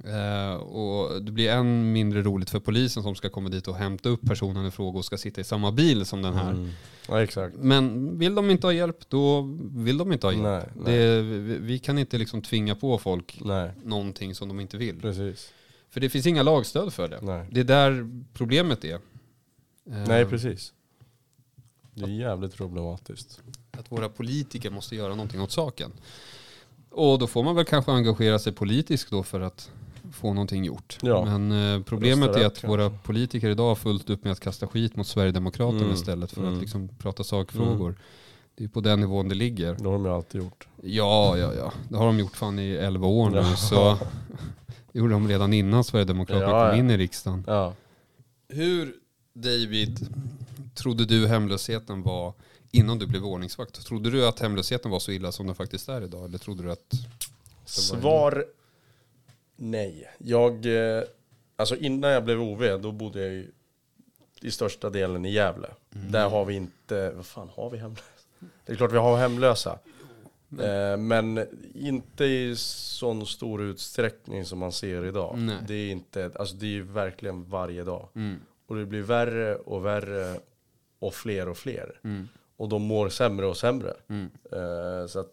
[0.04, 4.09] Eh, och det blir än mindre roligt för polisen som ska komma dit och hämta
[4.09, 6.50] upp personen i fråga och ska sitta i samma bil som den här.
[6.50, 6.71] Mm.
[7.09, 7.57] Ja, exakt.
[7.59, 9.42] Men vill de inte ha hjälp, då
[9.73, 10.45] vill de inte ha hjälp.
[10.45, 10.99] Nej, nej.
[10.99, 15.00] Det, vi, vi kan inte liksom tvinga på folk Nej, någonting som de inte vill.
[15.00, 15.52] precis.
[15.91, 17.19] För det finns inga lagstöd för det.
[17.23, 17.49] Nej.
[17.50, 18.95] Det är där problemet är.
[18.95, 19.00] Eh,
[20.08, 20.73] Nej, precis.
[21.95, 23.41] Det är jävligt problematiskt.
[23.78, 25.93] Att våra politiker måste göra någonting åt saken.
[26.91, 29.71] Och då får man väl kanske engagera sig politiskt då för att
[30.13, 30.99] få någonting gjort.
[31.02, 31.25] Ja.
[31.25, 34.97] Men eh, problemet är att våra politiker idag har fullt upp med att kasta skit
[34.97, 36.54] mot Sverigedemokraterna Mm, istället för mm.
[36.54, 37.95] att liksom prata sakfrågor.
[38.54, 39.75] Det är på den nivån det ligger.
[39.75, 40.69] Det har de ju alltid gjort.
[40.82, 41.73] Ja, ja, ja.
[41.89, 43.37] Det har de gjort fan i 11 år nu.
[43.37, 43.56] Ja.
[43.56, 43.99] Så
[44.93, 47.45] det gjorde de redan innan Sverigedemokraterna Ja, kom in i riksdagen.
[48.49, 48.95] Hur,
[49.35, 50.08] David,
[50.75, 52.35] trodde du hemlösheten var
[52.73, 53.87] innan du blev ordningsvakt?
[53.87, 56.25] Trodde du att hemlösheten var så illa som den faktiskt är idag?
[56.25, 56.93] Eller trodde du att...
[57.65, 58.45] Svar
[59.56, 60.11] nej.
[60.19, 61.02] Jag, eh,
[61.56, 63.50] alltså innan jag blev OV, då bodde jag ju
[64.41, 65.69] i största delen i Gävle.
[65.91, 68.04] Där har vi inte, vad fan har vi hemlösa?
[68.67, 69.78] Det är klart vi har hemlösa.
[70.61, 75.39] Eh, men inte i sån stor utsträckning som man ser idag.
[75.39, 75.56] Nej.
[75.67, 78.08] Det är inte, alltså det är ju verkligen varje dag.
[78.15, 78.41] Mm.
[78.67, 80.41] Och det blir värre och värre
[80.99, 82.00] och fler och fler.
[82.04, 82.28] Mm.
[82.62, 83.94] Och de mår sämre och sämre.
[84.08, 84.30] Mm.
[84.52, 85.32] Eh, så att,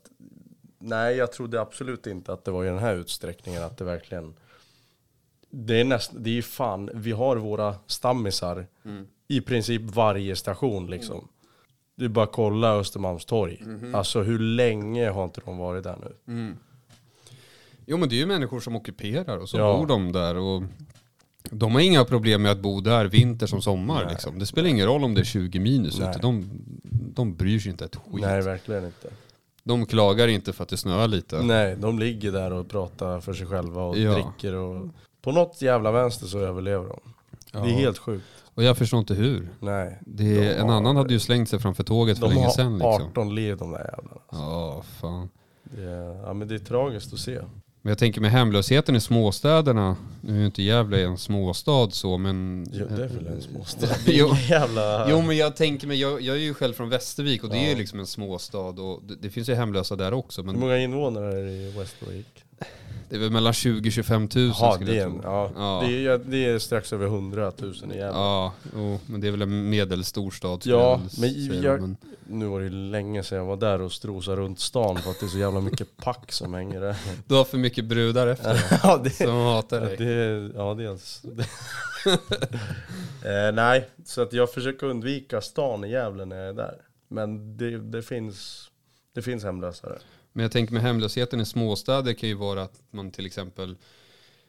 [0.80, 4.34] nej, jag trodde absolut inte att det var i den här utsträckningen att det verkligen...
[5.50, 9.08] Det är nästan, det är fan, vi har våra stammisar Mm.
[9.28, 11.28] i princip varje station liksom.
[11.96, 13.64] Det är bara att kolla Östermalmstorg.
[13.66, 13.96] Mhm.
[13.96, 16.34] Alltså hur länge har inte de varit där nu?
[16.34, 16.56] Mm.
[17.86, 19.78] Jo men det är ju människor som ockuperar och så Ja.
[19.78, 20.36] bor de där.
[20.38, 20.64] Och
[21.52, 24.10] de har inga problem med att bo där vinter som sommar.
[24.10, 24.40] Liksom.
[24.40, 26.10] Det spelar ingen roll om det är 20 minus Nej.
[26.10, 26.20] ute.
[26.20, 26.50] De,
[27.20, 28.22] de bryr sig inte ett skit.
[28.22, 29.08] Nej, verkligen inte.
[29.64, 31.42] De klagar inte för att det snöar lite.
[31.42, 34.14] Nej, de ligger där och pratar för sig själva och Ja.
[34.14, 34.86] dricker och...
[35.22, 37.00] På något jävla vänster så överlever de.
[37.54, 37.60] Ja.
[37.60, 38.26] Det är helt sjukt.
[38.56, 39.50] Och jag förstår inte hur.
[39.60, 40.00] Nej.
[40.06, 42.52] Det, De en har- annan hade ju slängt sig framför tåget för De länge har
[42.52, 42.74] sedan.
[42.74, 42.90] Liksom.
[42.92, 44.22] 18 liv de där jävlarna.
[44.32, 45.30] Ja, fan.
[45.64, 47.40] Det är, ja men det är tragiskt att se.
[47.82, 52.18] Men jag tänker med hemlösheten i småstäderna, nu är ju inte Gävle en småstad så
[52.18, 52.68] men...
[52.74, 53.88] Jo, det är väl en småstad.
[54.06, 54.36] Jo.
[54.50, 55.10] Jävla...
[55.10, 57.64] Jo men jag tänker mig, jag, jag är ju själv från Västervik och det är
[57.66, 57.78] ju Ja.
[57.78, 61.40] liksom en småstad och det, det finns ju hemlösa där också Hur men många invånare
[61.40, 62.44] är det i Westwick?
[63.10, 65.30] Det är väl mellan 20-25 tusen Jaha, skulle det är, jag en, tro.
[65.32, 65.52] ja.
[65.56, 65.84] Ja.
[65.88, 68.02] Det, är, det är strax över 100 000 i Gävle.
[68.06, 71.98] Ja, jo, men det är väl en medelstor stad Ja, men jag- men
[72.32, 75.26] Nu var det länge sedan jag var där och strosade runt stan för att det
[75.26, 76.96] är så jävla mycket pack som hänger där.
[77.28, 79.98] Du har för mycket brudar efter dig ja, det, som hatar dig.
[79.98, 81.22] det, ja, dels.
[83.26, 86.76] eh, nej, så att jag försöker undvika stan i Gävle när jag är där.
[87.08, 88.70] Men det, det finns,
[89.16, 89.98] det finns hemlösare.
[90.34, 93.78] Men jag tänker med hemlösheten i småstäder kan ju vara att man till exempel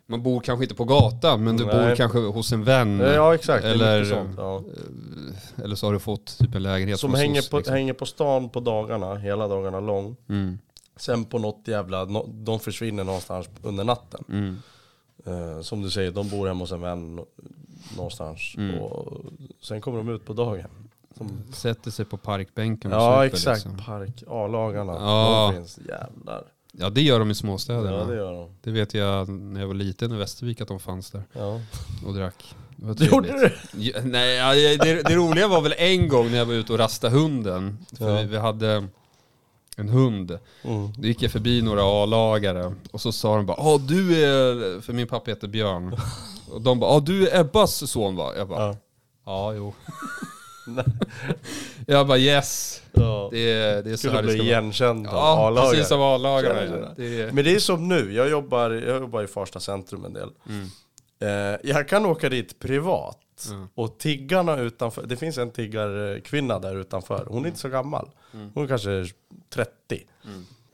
[0.07, 1.89] man bor kanske inte på gatan men du Nej.
[1.89, 2.99] bor kanske hos en vän.
[3.01, 3.65] Ja, exakt.
[3.65, 4.35] Eller, sånt.
[4.37, 4.63] Ja.
[5.65, 7.75] eller så har du fått typ en lägenhet Som hänger oss, på, liksom.
[7.75, 10.17] hänger på stan på dagarna, hela dagarna lång.
[10.29, 10.59] Mm,
[10.97, 14.25] Sen på något jävla, de försvinner någonstans under natten.
[14.29, 14.57] mm.
[15.27, 17.27] Eh, som du säger, de bor hemma hos en vän nå-
[17.97, 18.55] någonstans.
[18.57, 18.79] Mm.
[18.79, 19.23] Och
[19.63, 20.71] sen kommer de ut på dagen.
[21.21, 23.85] Som, Sätter sig på parkbänken och ja super, exakt, Liksom.
[23.85, 24.93] park, A-lagarna.
[24.93, 25.51] Ja.
[25.53, 26.45] De finns, jävlar.
[26.73, 27.91] Ja det gör de i småstäderna.
[27.97, 28.73] Ja det det, gör de.
[28.73, 31.61] vet jag när jag var liten i Västervik att de fanns där Ja.
[32.07, 32.55] och drack.
[32.77, 33.53] Det var Du gjorde trevligt.
[33.73, 33.83] det?
[33.83, 36.79] Ja, nej, ja, det, det roliga var väl en gång när jag var ute och
[36.79, 37.79] rastade hunden.
[37.99, 38.17] För Ja.
[38.21, 38.87] vi, vi hade
[39.77, 40.39] en hund.
[40.63, 40.93] Mm.
[40.99, 44.93] Då gick jag förbi några A-lagare och så sa de bara Åh du är, för
[44.93, 45.97] min pappa heter Björn.
[46.53, 48.33] Och de bara Åh du är Ebbas son va?
[48.37, 48.77] Jag bara Ja.
[49.25, 49.75] Ja, jo.
[51.87, 52.83] Jag bara yes.
[52.93, 53.29] Ja.
[53.33, 54.51] Det är, det är så Skulle här det bli ska vara.
[54.51, 55.71] igenkänd av Ja, A-lagare.
[55.71, 56.95] precis som A-lagarna.
[56.97, 60.13] Det är, Men det är som nu, jag jobbar, jag jobbar i Farsta centrum en
[60.13, 60.31] del.
[60.49, 60.67] mm,
[61.23, 63.47] Eh, jag kan åka dit privat.
[63.51, 63.69] Mm.
[63.75, 67.27] Och tiggarna utanför, det finns en tiggarkvinna där utanför.
[67.29, 68.09] Hon är inte så gammal.
[68.55, 69.07] Hon är kanske
[69.55, 69.71] 30.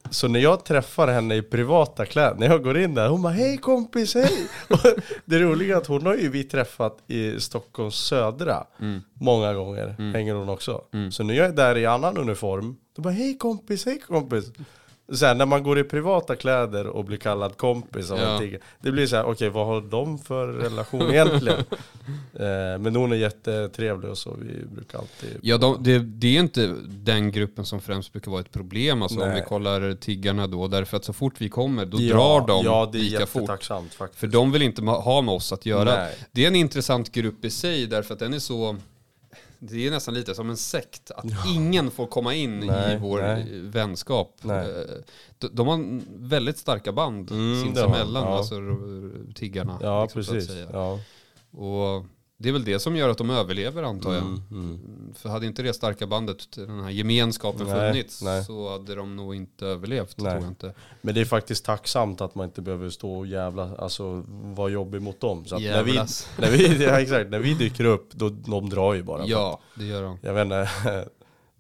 [0.07, 0.13] Mm.
[0.13, 3.33] Så när jag träffar henne i privata kläder, när jag går in där, hon bara
[3.33, 4.49] hej kompis, hej!
[4.69, 4.79] Och
[5.25, 10.13] det roliga är att hon har ju vi träffat i Stockholms södra mm, många gånger,
[10.13, 10.83] hänger hon också.
[10.93, 11.13] Mm.
[11.13, 14.45] Så när jag är där i annan uniform, då bara hej kompis, hej kompis.
[15.15, 18.39] Sen när man går i privata kläder och blir kallad kompis av Ja.
[18.39, 21.59] tiggare, det blir så här, okej vad har de för relation egentligen?
[22.35, 25.39] eh, men hon är jättetrevlig och så, vi brukar alltid...
[25.43, 29.03] Ja, de, det, det är inte den gruppen som främst brukar vara ett problem.
[29.03, 32.47] Alltså, om vi kollar tiggarna då, därför att så fort vi kommer då ja, drar
[32.47, 33.49] de Ja, det är lika fort.
[33.49, 34.21] faktiskt.
[34.21, 35.97] För de vill inte ha med oss att göra.
[35.97, 36.15] Nej.
[36.33, 38.77] Det är en intressant grupp i sig därför att den är så
[39.59, 43.19] det är nästan lite som en sekt, att ingen får komma in i Nej, vår
[43.23, 43.61] nej.
[43.61, 44.37] vänskap.
[44.43, 44.67] Nej.
[44.71, 44.85] Eh,
[45.39, 48.37] de- De har väldigt starka band Mm, sinsemellan, ja.
[48.39, 48.55] alltså
[49.35, 49.79] tiggarna.
[49.83, 50.51] Ja, liksom, precis.
[50.73, 50.99] Ja.
[51.51, 52.05] Och
[52.39, 54.23] det är väl det som gör att de överlever antar jag.
[54.23, 55.15] Mm, mm.
[55.15, 58.45] För hade inte det starka bandet, den här gemenskapen Nej, funnits, nej.
[58.45, 60.31] så hade de nog inte överlevt, Nej.
[60.31, 60.75] tror jag inte.
[61.01, 65.03] Men det är faktiskt tacksamt att man inte behöver stå och jävla, alltså vara jobbig
[65.03, 65.45] mot dem.
[65.45, 65.93] Så när vi,
[66.39, 69.27] när vi, ja, exakt, när vi dyker upp, då, de drar ju bara.
[69.27, 70.19] Ja, det gör de.
[70.23, 70.69] Jag vet inte,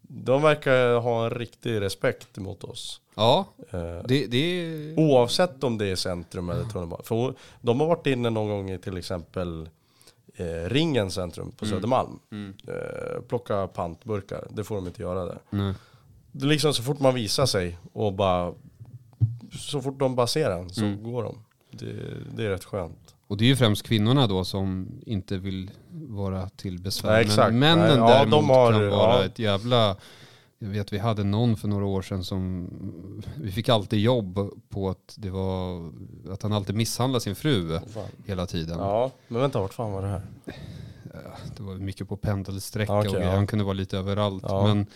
[0.01, 3.01] de verkar ha en riktig respekt mot oss.
[3.15, 4.99] Ja, Eh, det, det är...
[4.99, 7.03] Oavsett om det är centrum eller tunnelbana.
[7.03, 9.69] För de har varit inne någon gång i till exempel
[10.37, 12.18] eh, Ringen centrum på Södermalm.
[12.33, 12.55] Mm.
[12.68, 15.38] Eh, plocka pantburkar, det får de inte göra där.
[15.51, 15.75] Nej.
[16.33, 18.53] Det är liksom så fort man visar sig och bara
[19.59, 21.03] Så fort de bara ser en så Mm.
[21.03, 21.38] går de.
[21.70, 21.92] Det,
[22.37, 23.14] det är rätt skönt.
[23.27, 27.11] Och det är ju främst kvinnorna då som inte vill vara till besvär.
[27.12, 27.51] Nej, exakt.
[27.53, 29.25] Men männen Nej, ja, däremot de har- kan vara ja.
[29.25, 29.96] ett jävla...
[30.59, 32.69] Jag vet vi hade någon för några år sedan som...
[33.40, 34.38] Vi fick alltid jobb
[34.69, 35.92] på att det var...
[36.33, 38.05] Att han alltid misshandlade sin fru Fan.
[38.27, 38.79] hela tiden.
[38.79, 40.23] Ja, men vänta vart fan var det här?
[41.57, 43.31] Det var mycket på pendelsträcka Okej, och ja.
[43.31, 44.45] han kunde vara lite överallt.
[44.49, 44.66] Ja.
[44.66, 44.87] Men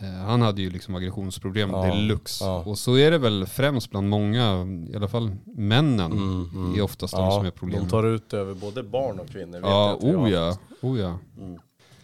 [0.00, 2.44] eh, han hade ju liksom aggressionsproblem Ja, deluxe.
[2.44, 2.62] ja.
[2.66, 6.74] Och så är det väl främst bland många, i alla fall männen, Mm, mm.
[6.74, 7.84] är oftast de Ja, som är problemet.
[7.84, 9.52] de tar ut över både barn och kvinnor.
[9.52, 11.18] Vet Ja, jag oh ja, oh ja.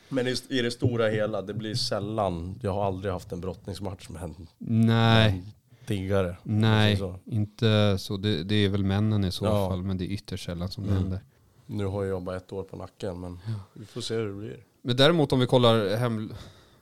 [0.09, 4.09] Men i, i det stora hela, det blir sällan, jag har aldrig haft en brottningsmatch
[4.09, 5.43] med en Nej,
[5.87, 6.37] tiggare.
[6.43, 7.15] nej, Så.
[7.25, 8.17] inte så.
[8.17, 9.69] Det, det är väl männen i så Ja.
[9.69, 11.03] fall, men det är ytterst sällan som det Mm.
[11.03, 11.21] händer.
[11.67, 13.39] Nu har jag jobbat ett år på nacken, men
[13.73, 14.65] vi får se hur det blir.
[14.83, 16.33] Men däremot om vi kollar hem,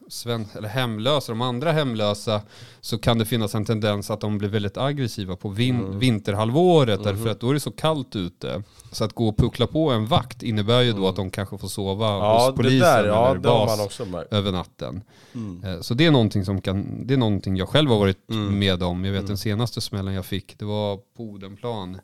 [0.09, 2.40] sven, eller hemlösa, de andra hemlösa,
[2.81, 5.99] så kan det finnas en tendens att de blir väldigt aggressiva på vin, Mm.
[5.99, 7.05] vinterhalvåret, Mhm.
[7.09, 8.62] därför att då är det så kallt ute.
[8.92, 11.69] Så att gå och puckla på en vakt innebär ju då att de kanske får
[11.69, 12.19] sova Mm.
[12.19, 15.03] Ja, hos det polisen där, ja, eller har bas över natten.
[15.35, 15.64] Mm.
[15.64, 18.59] Eh, Så det är någonting som kan, det är någonting jag själv har varit Mm.
[18.59, 19.05] med om.
[19.05, 19.29] Jag vet Mm.
[19.29, 21.99] den senaste smällen jag fick, det var på Odenplan.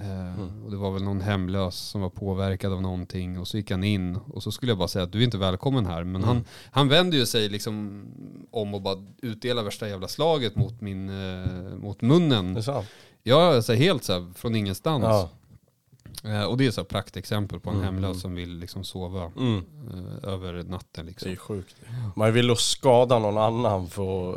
[0.00, 0.64] Eh, Mm.
[0.64, 3.84] Och det var väl någon hemlös som var påverkad av någonting och så gick han
[3.84, 6.04] in och så skulle jag bara säga att du är inte välkommen här.
[6.04, 6.28] Men Mm.
[6.28, 8.04] han, han vände ju sig liksom
[8.50, 12.62] om och bara utdela värsta jävla slaget mot, min, eh, mot Det är munnen.
[12.62, 12.86] sant.
[13.22, 15.04] Ja, så helt så här, från ingenstans.
[15.04, 15.28] Ja.
[16.24, 19.64] Eh, och det är så praktexempel på en Mm, hemlös som vill liksom sova Mm.
[20.24, 20.88] eh, över natten.
[20.94, 21.30] Det är Liksom.
[21.30, 21.76] ju sjukt.
[22.16, 24.36] Man vill ju skada någon annan för att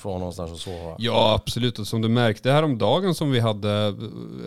[0.00, 0.96] få någonstans att sova.
[0.98, 1.78] Ja, absolut.
[1.78, 3.86] Och som du märkte häromdagen som vi hade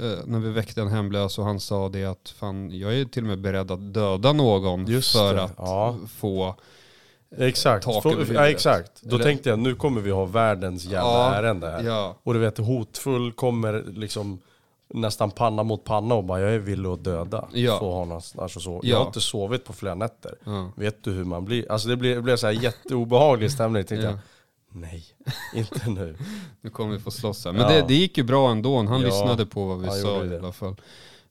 [0.01, 3.23] eh, när vi väckte en hemlös och han sa det att fan, jag är till
[3.23, 5.97] och med beredd att döda någon Just för det, att ja.
[6.17, 6.55] få...
[7.37, 8.91] Exakt, För- ja, exakt.
[9.01, 11.83] Då Eller- tänkte jag nu kommer vi ha världens jävla Ja, ärende här.
[11.83, 14.39] Ja, Och du vet hotfull kommer liksom
[14.93, 17.47] nästan panna mot panna och bara jag är villig att döda.
[17.53, 17.79] Ja.
[17.79, 18.79] Få honom, alltså så.
[18.83, 18.89] Ja.
[18.89, 20.35] Jag har inte sovit på flera nätter.
[20.43, 20.71] ja.
[20.75, 21.71] Vet du hur man blir?
[21.71, 23.83] Alltså det blev, det blev så här jätteobehaglig stämning.
[23.83, 24.11] Tänkte Ja.
[24.11, 24.19] jag,
[24.81, 25.03] nej,
[25.55, 26.17] inte nu.
[26.61, 27.51] Nu kommer vi få slåss här.
[27.51, 28.77] Men det, det gick ju bra ändå.
[28.83, 30.75] Han lyssnade på vad vi sa i alla fall.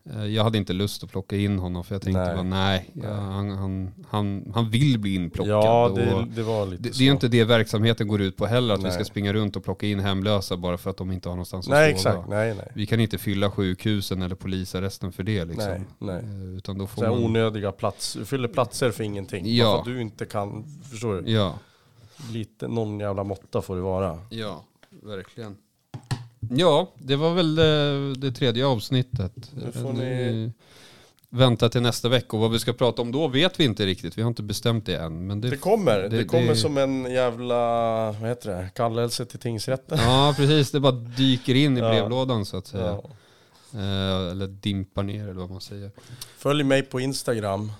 [0.05, 2.35] Eh, Jag hade inte lust att plocka in honom för jag tänkte Nej.
[2.35, 5.53] bara nej, ja, han, han, han, han vill bli inplockad.
[5.53, 6.99] Ja, det, det var lite det, så.
[6.99, 8.93] det är ju inte det verksamheten går ut på heller, att vi Nej.
[8.93, 11.71] ska springa runt och plocka in hemlösa bara för att de inte har någonstans att
[11.73, 12.11] Nej, sova.
[12.13, 12.29] exakt.
[12.29, 12.69] Nej, nej.
[12.75, 15.69] Vi kan inte fylla sjukhusen eller polisarresten för det liksom.
[15.71, 16.17] Nej, nej.
[16.51, 17.25] Eh, Utan då får man...
[17.25, 19.57] onödiga plats, fyller platser för ingenting.
[19.57, 19.65] Ja.
[19.65, 21.33] Bara för att du inte kan, förstår du?
[21.33, 21.55] Ja,
[22.33, 24.19] Lite, någon jävla måtta får det vara.
[24.31, 24.65] ja,
[25.03, 25.57] verkligen.
[26.53, 27.55] Ja, det var väl
[28.21, 29.33] det, tredje avsnittet.
[29.55, 30.53] Nu får ni-
[31.33, 34.19] Vänta till nästa vecka och vad vi ska prata om då vet vi inte riktigt.
[34.19, 35.27] Vi har inte bestämt det än.
[35.27, 37.57] Men det, Det kommer, det, det- kommer det- som en jävla,
[38.21, 39.99] vad heter det, kallelse till tingsrätten.
[40.01, 40.71] Ja, precis.
[40.71, 42.85] Det bara dyker in i brevlådan så att säga.
[42.85, 43.03] Ja.
[43.75, 45.91] Eh, eller dimpar ner eller vad man säger.
[46.39, 47.73] Följ mig på Instagram.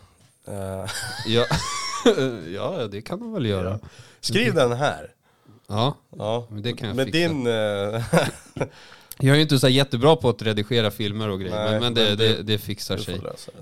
[0.49, 0.91] Eh,
[1.27, 1.47] Ja,
[2.55, 3.79] ja det kan man väl göra.
[4.21, 5.11] skriv den här.
[5.71, 6.47] Ja, Ja.
[6.51, 7.19] men det kan jag Med fixa.
[7.29, 7.47] din...
[7.47, 8.03] eh,
[9.23, 11.95] Jag är ju inte så jättebra på att redigera filmer och grejer, Nej, men, men,
[11.95, 13.21] det, men det, det- det fixar sig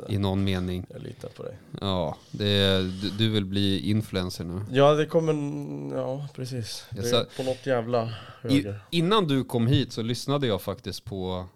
[0.08, 0.86] i någon mening.
[0.90, 1.56] Jag litar på dig.
[1.80, 4.60] Ja, det, du, du vill bli influencer nu.
[4.70, 5.32] Ja, det kommer...
[5.96, 6.84] Ja, precis.
[7.36, 8.10] På något jävla I,
[8.42, 8.80] höger.
[8.90, 11.46] innan du kom hit så lyssnade jag faktiskt på,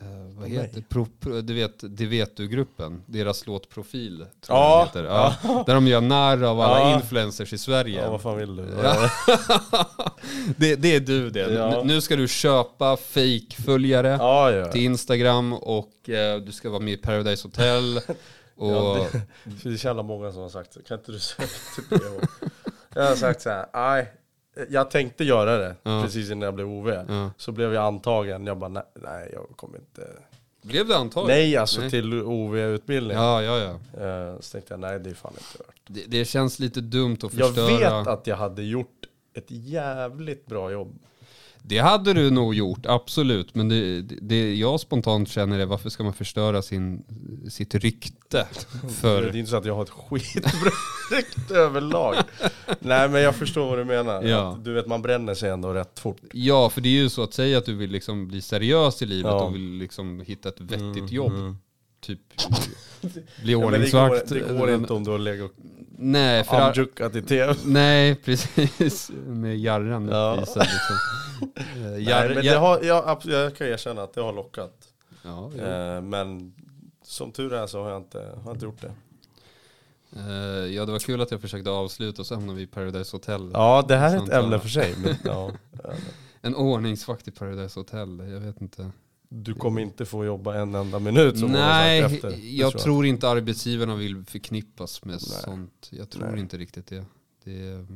[0.00, 0.06] eh,
[0.38, 4.86] vad heter pro, pro, du vet, det vet du-gruppen, deras låt Profil, tror Ja, jag
[4.86, 5.04] heter.
[5.14, 6.94] Ja, Där de gör narr av alla Ja.
[6.96, 8.02] influencers i Sverige.
[8.02, 8.62] Ja, vad fan vill du?
[8.82, 9.10] Ja.
[10.56, 11.52] det, det är du det.
[11.54, 11.82] Ja.
[11.84, 14.72] Nu, ska du köpa fake-följare Ja, ja.
[14.72, 18.00] till Instagram och eh, du ska vara med i Paradise Hotel.
[18.58, 19.22] Och, Ja, det,
[19.62, 20.82] det är så jävla många som har sagt så.
[20.82, 22.26] Kan inte du söka till PH?
[22.94, 24.12] Jag har sagt så här, nej.
[24.70, 26.02] Jag tänkte göra det Ja.
[26.04, 26.88] precis innan jag blev OV.
[27.08, 27.30] Ja.
[27.36, 28.46] Så blev jag antagen.
[28.46, 30.08] Jag bara, nej, nej jag kommer inte.
[30.62, 31.28] Blev det antaget?
[31.28, 31.90] Nej, alltså Nej.
[31.90, 33.16] till OV-utbildning.
[33.16, 34.00] Ja, ja, ja.
[34.06, 35.76] Eh, Så tänkte jag, nej det är fan inte värt.
[35.86, 37.98] Det, det känns lite dumt att Jag förstöra.
[37.98, 40.98] vet att jag hade gjort ett jävligt bra jobb.
[41.68, 43.54] Det hade du nog gjort, absolut.
[43.54, 47.02] Men det, det, det jag spontant känner är varför ska man förstöra sin,
[47.50, 48.46] sitt rykte?
[48.82, 50.70] Det För, är inte så att jag har ett skitbra
[51.16, 52.16] rykte överlag.
[52.80, 54.22] Nej men jag förstår vad du menar.
[54.22, 54.52] Ja.
[54.52, 56.16] Att, du vet man bränner sig ändå rätt fort.
[56.32, 59.06] ja, för det är ju så att säga att du vill liksom bli seriös i
[59.06, 59.42] livet Ja.
[59.42, 61.32] och vill liksom hitta ett vettigt Mm, jobb.
[61.32, 61.56] mm.
[62.00, 62.42] Typ bli
[63.02, 63.10] Ja,
[63.42, 64.28] men det, går, ordningsvakt.
[64.28, 65.50] det går inte om du har legat
[65.98, 67.54] Nej, för i tv.
[67.64, 69.10] Nej, precis.
[69.26, 70.32] Med jarran Ja.
[70.32, 70.96] uppvisad liksom.
[71.42, 74.88] Eh, Nej, jar- men jar- har, jag, jag kan erkänna att det har lockat.
[75.24, 75.52] Ja.
[75.54, 76.54] Eh, men
[77.02, 78.92] som tur är så har jag inte, har jag inte gjort det.
[80.16, 83.16] Eh, ja, det var kul att jag försökte avsluta och så hamnade vi i Paradise
[83.16, 83.50] Hotel.
[83.52, 84.94] Ja det här är ett ämne för sig.
[85.04, 85.50] Men, ja,
[86.40, 88.90] En ordningsvakt i Paradise Hotel, jag vet inte.
[89.28, 92.34] du kommer inte få jobba en enda minut som Nej, efter.
[92.58, 95.20] jag tror inte arbetsgivarna vill förknippas med Nej.
[95.44, 95.88] sånt.
[95.92, 96.40] Jag tror Nej.
[96.40, 97.04] inte riktigt det.
[97.44, 97.86] Det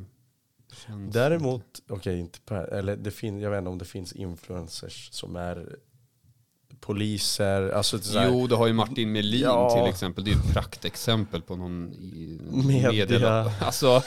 [0.75, 1.13] känns...
[1.13, 5.35] Däremot, okej inte per, eller det fin, jag vet inte om det finns influencers som
[5.35, 5.75] är
[6.79, 9.69] poliser, alltså Jo, det har ju Martin Melin Ja.
[9.81, 10.23] till exempel.
[10.23, 12.91] Det är ett praktexempel på någon i Media.
[12.91, 13.51] media.
[13.61, 14.03] Alltså,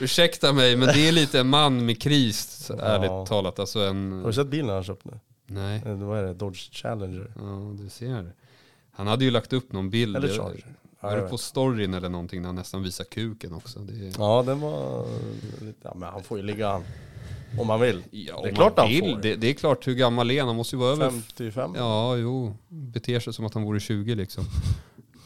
[0.00, 2.80] ursäkta mig, men det är lite en man med kris, Ja.
[2.84, 3.58] ärligt talat.
[3.58, 4.12] Alltså en...
[4.12, 5.20] Har du sett bilen han köpt nu?
[5.46, 6.34] Nej, Eh, Vad är det?
[6.34, 7.32] Dodge Challenger?
[7.36, 8.32] ja du ser.
[8.90, 10.16] Han hade ju lagt upp någon bild.
[10.16, 10.74] Eller Charger?
[11.00, 13.78] Ja, Var det på storyn eller någonting när han nästan visar kuken också?
[13.78, 14.12] Det är...
[14.18, 15.06] ja den var
[15.60, 16.82] lite, ja, men han får ju ligga han.
[17.58, 18.02] Om han vill.
[18.10, 19.14] Ja, Det det är klart han vill.
[19.14, 19.22] får.
[19.22, 20.48] Det, det är klart, hur gammal är han?
[20.48, 21.10] Han måste ju vara över...
[21.10, 21.70] 55?
[21.76, 22.56] Ja, jo.
[22.68, 24.44] Beter sig som att han vore 20 liksom.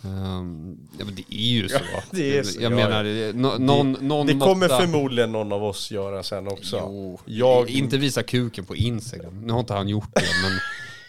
[0.05, 1.75] Ehm, ja men det är ju så.
[1.95, 5.33] Ja, det är så, Jag ja, menar, det, nå- någon, någon det kommer måtta- förmodligen
[5.33, 6.77] någon av oss göra sen också.
[6.77, 9.41] Jo, Jag- inte visa kuken på Instagram.
[9.47, 10.53] Nu har inte han gjort det, men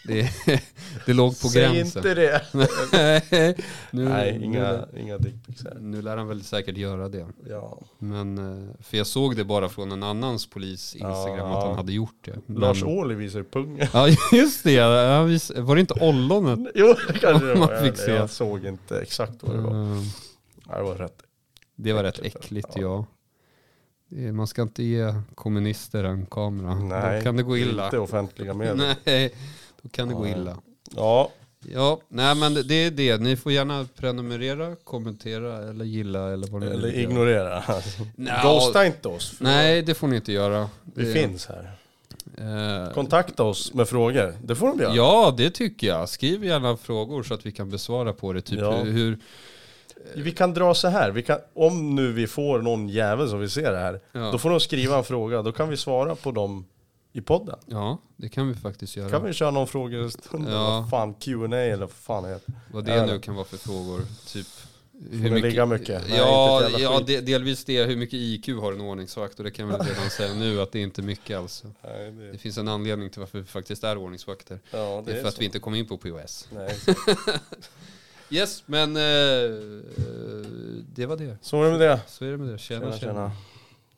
[0.03, 0.29] det,
[1.05, 1.99] det låg på Säg gränsen.
[2.07, 2.41] inte det!
[3.91, 5.77] nu, Nej, nu, inga, inga dickpics här.
[5.79, 7.27] nu lär han väl säkert göra det.
[7.49, 7.79] Ja.
[7.99, 11.57] Men, eh, för jag såg det bara från en annans polis Instagram Ja.
[11.57, 12.35] att han hade gjort det.
[12.45, 13.87] Men, Lars Ohly visar pungen.
[13.93, 14.81] Ja just det,
[15.61, 16.71] var det inte ollonet?
[16.75, 17.73] Jo, det kanske det var.
[18.07, 19.97] Jag, jag såg inte exakt vad det var.
[20.69, 21.21] Ja, det var rätt.
[21.75, 22.81] Det var rätt Äckligt, äckligt ja.
[22.81, 23.05] ja.
[24.33, 26.75] Man ska inte ge kommunister en kamera.
[26.75, 27.85] Nej, då kan det gå illa.
[27.85, 28.77] Inte offentliga medel.
[29.05, 29.33] Nej,
[29.83, 30.31] då kan det gå Nej.
[30.31, 30.57] illa.
[30.95, 31.29] Ja,
[31.73, 33.17] Ja, nej men det är det.
[33.17, 37.01] Ni får gärna prenumerera, kommentera eller gilla eller vad ni Eller vill göra.
[37.11, 37.63] ignorera.
[38.43, 39.29] Ghosta inte oss.
[39.29, 40.69] för Nej, det får ni inte göra.
[40.83, 41.71] Vi Det- finns här.
[42.37, 44.35] Eh, Kontakta oss med frågor.
[44.43, 44.95] Det får de göra.
[44.95, 46.09] Ja, det tycker jag.
[46.09, 48.41] Skriv gärna frågor så att vi kan besvara på det.
[48.41, 48.71] Typ Ja.
[48.77, 49.17] hur, hur...
[50.15, 51.11] Vi kan dra så här.
[51.11, 53.99] Vi kan, om nu vi får någon jävel som vi ser det här.
[54.11, 54.31] Ja.
[54.31, 55.41] Då får de skriva en fråga.
[55.41, 56.65] Då kan vi svara på dem
[57.13, 57.59] i podden.
[57.65, 59.09] Ja, det kan vi faktiskt göra.
[59.09, 60.47] Kan vi köra någon frågestund?
[60.49, 60.79] Ja.
[60.81, 62.53] Vad fan, Q&A eller vad fan det heter.
[62.71, 64.01] Vad det nu kan vara för frågor.
[64.27, 64.47] Typ
[64.91, 66.09] det ligga mycket?
[66.09, 67.83] Nej, ja, ja de, delvis det.
[67.83, 69.37] Hur mycket IQ har en ordningsvakt?
[69.37, 71.63] Och det kan vi väl redan säga nu att det är inte mycket alls.
[71.83, 74.59] Nej, Det det, finns en anledning till varför vi faktiskt är ordningsvakter.
[74.71, 75.39] ja, Det är för att så.
[75.39, 76.47] vi inte kom in på POS.
[76.51, 76.77] Nej.
[78.29, 79.01] Yes, men eh,
[80.95, 81.37] det var det.
[81.41, 81.99] Så är det med det.
[82.07, 82.57] Så är det med det.
[82.57, 82.97] Tjena, tjena.
[82.97, 83.31] tjena.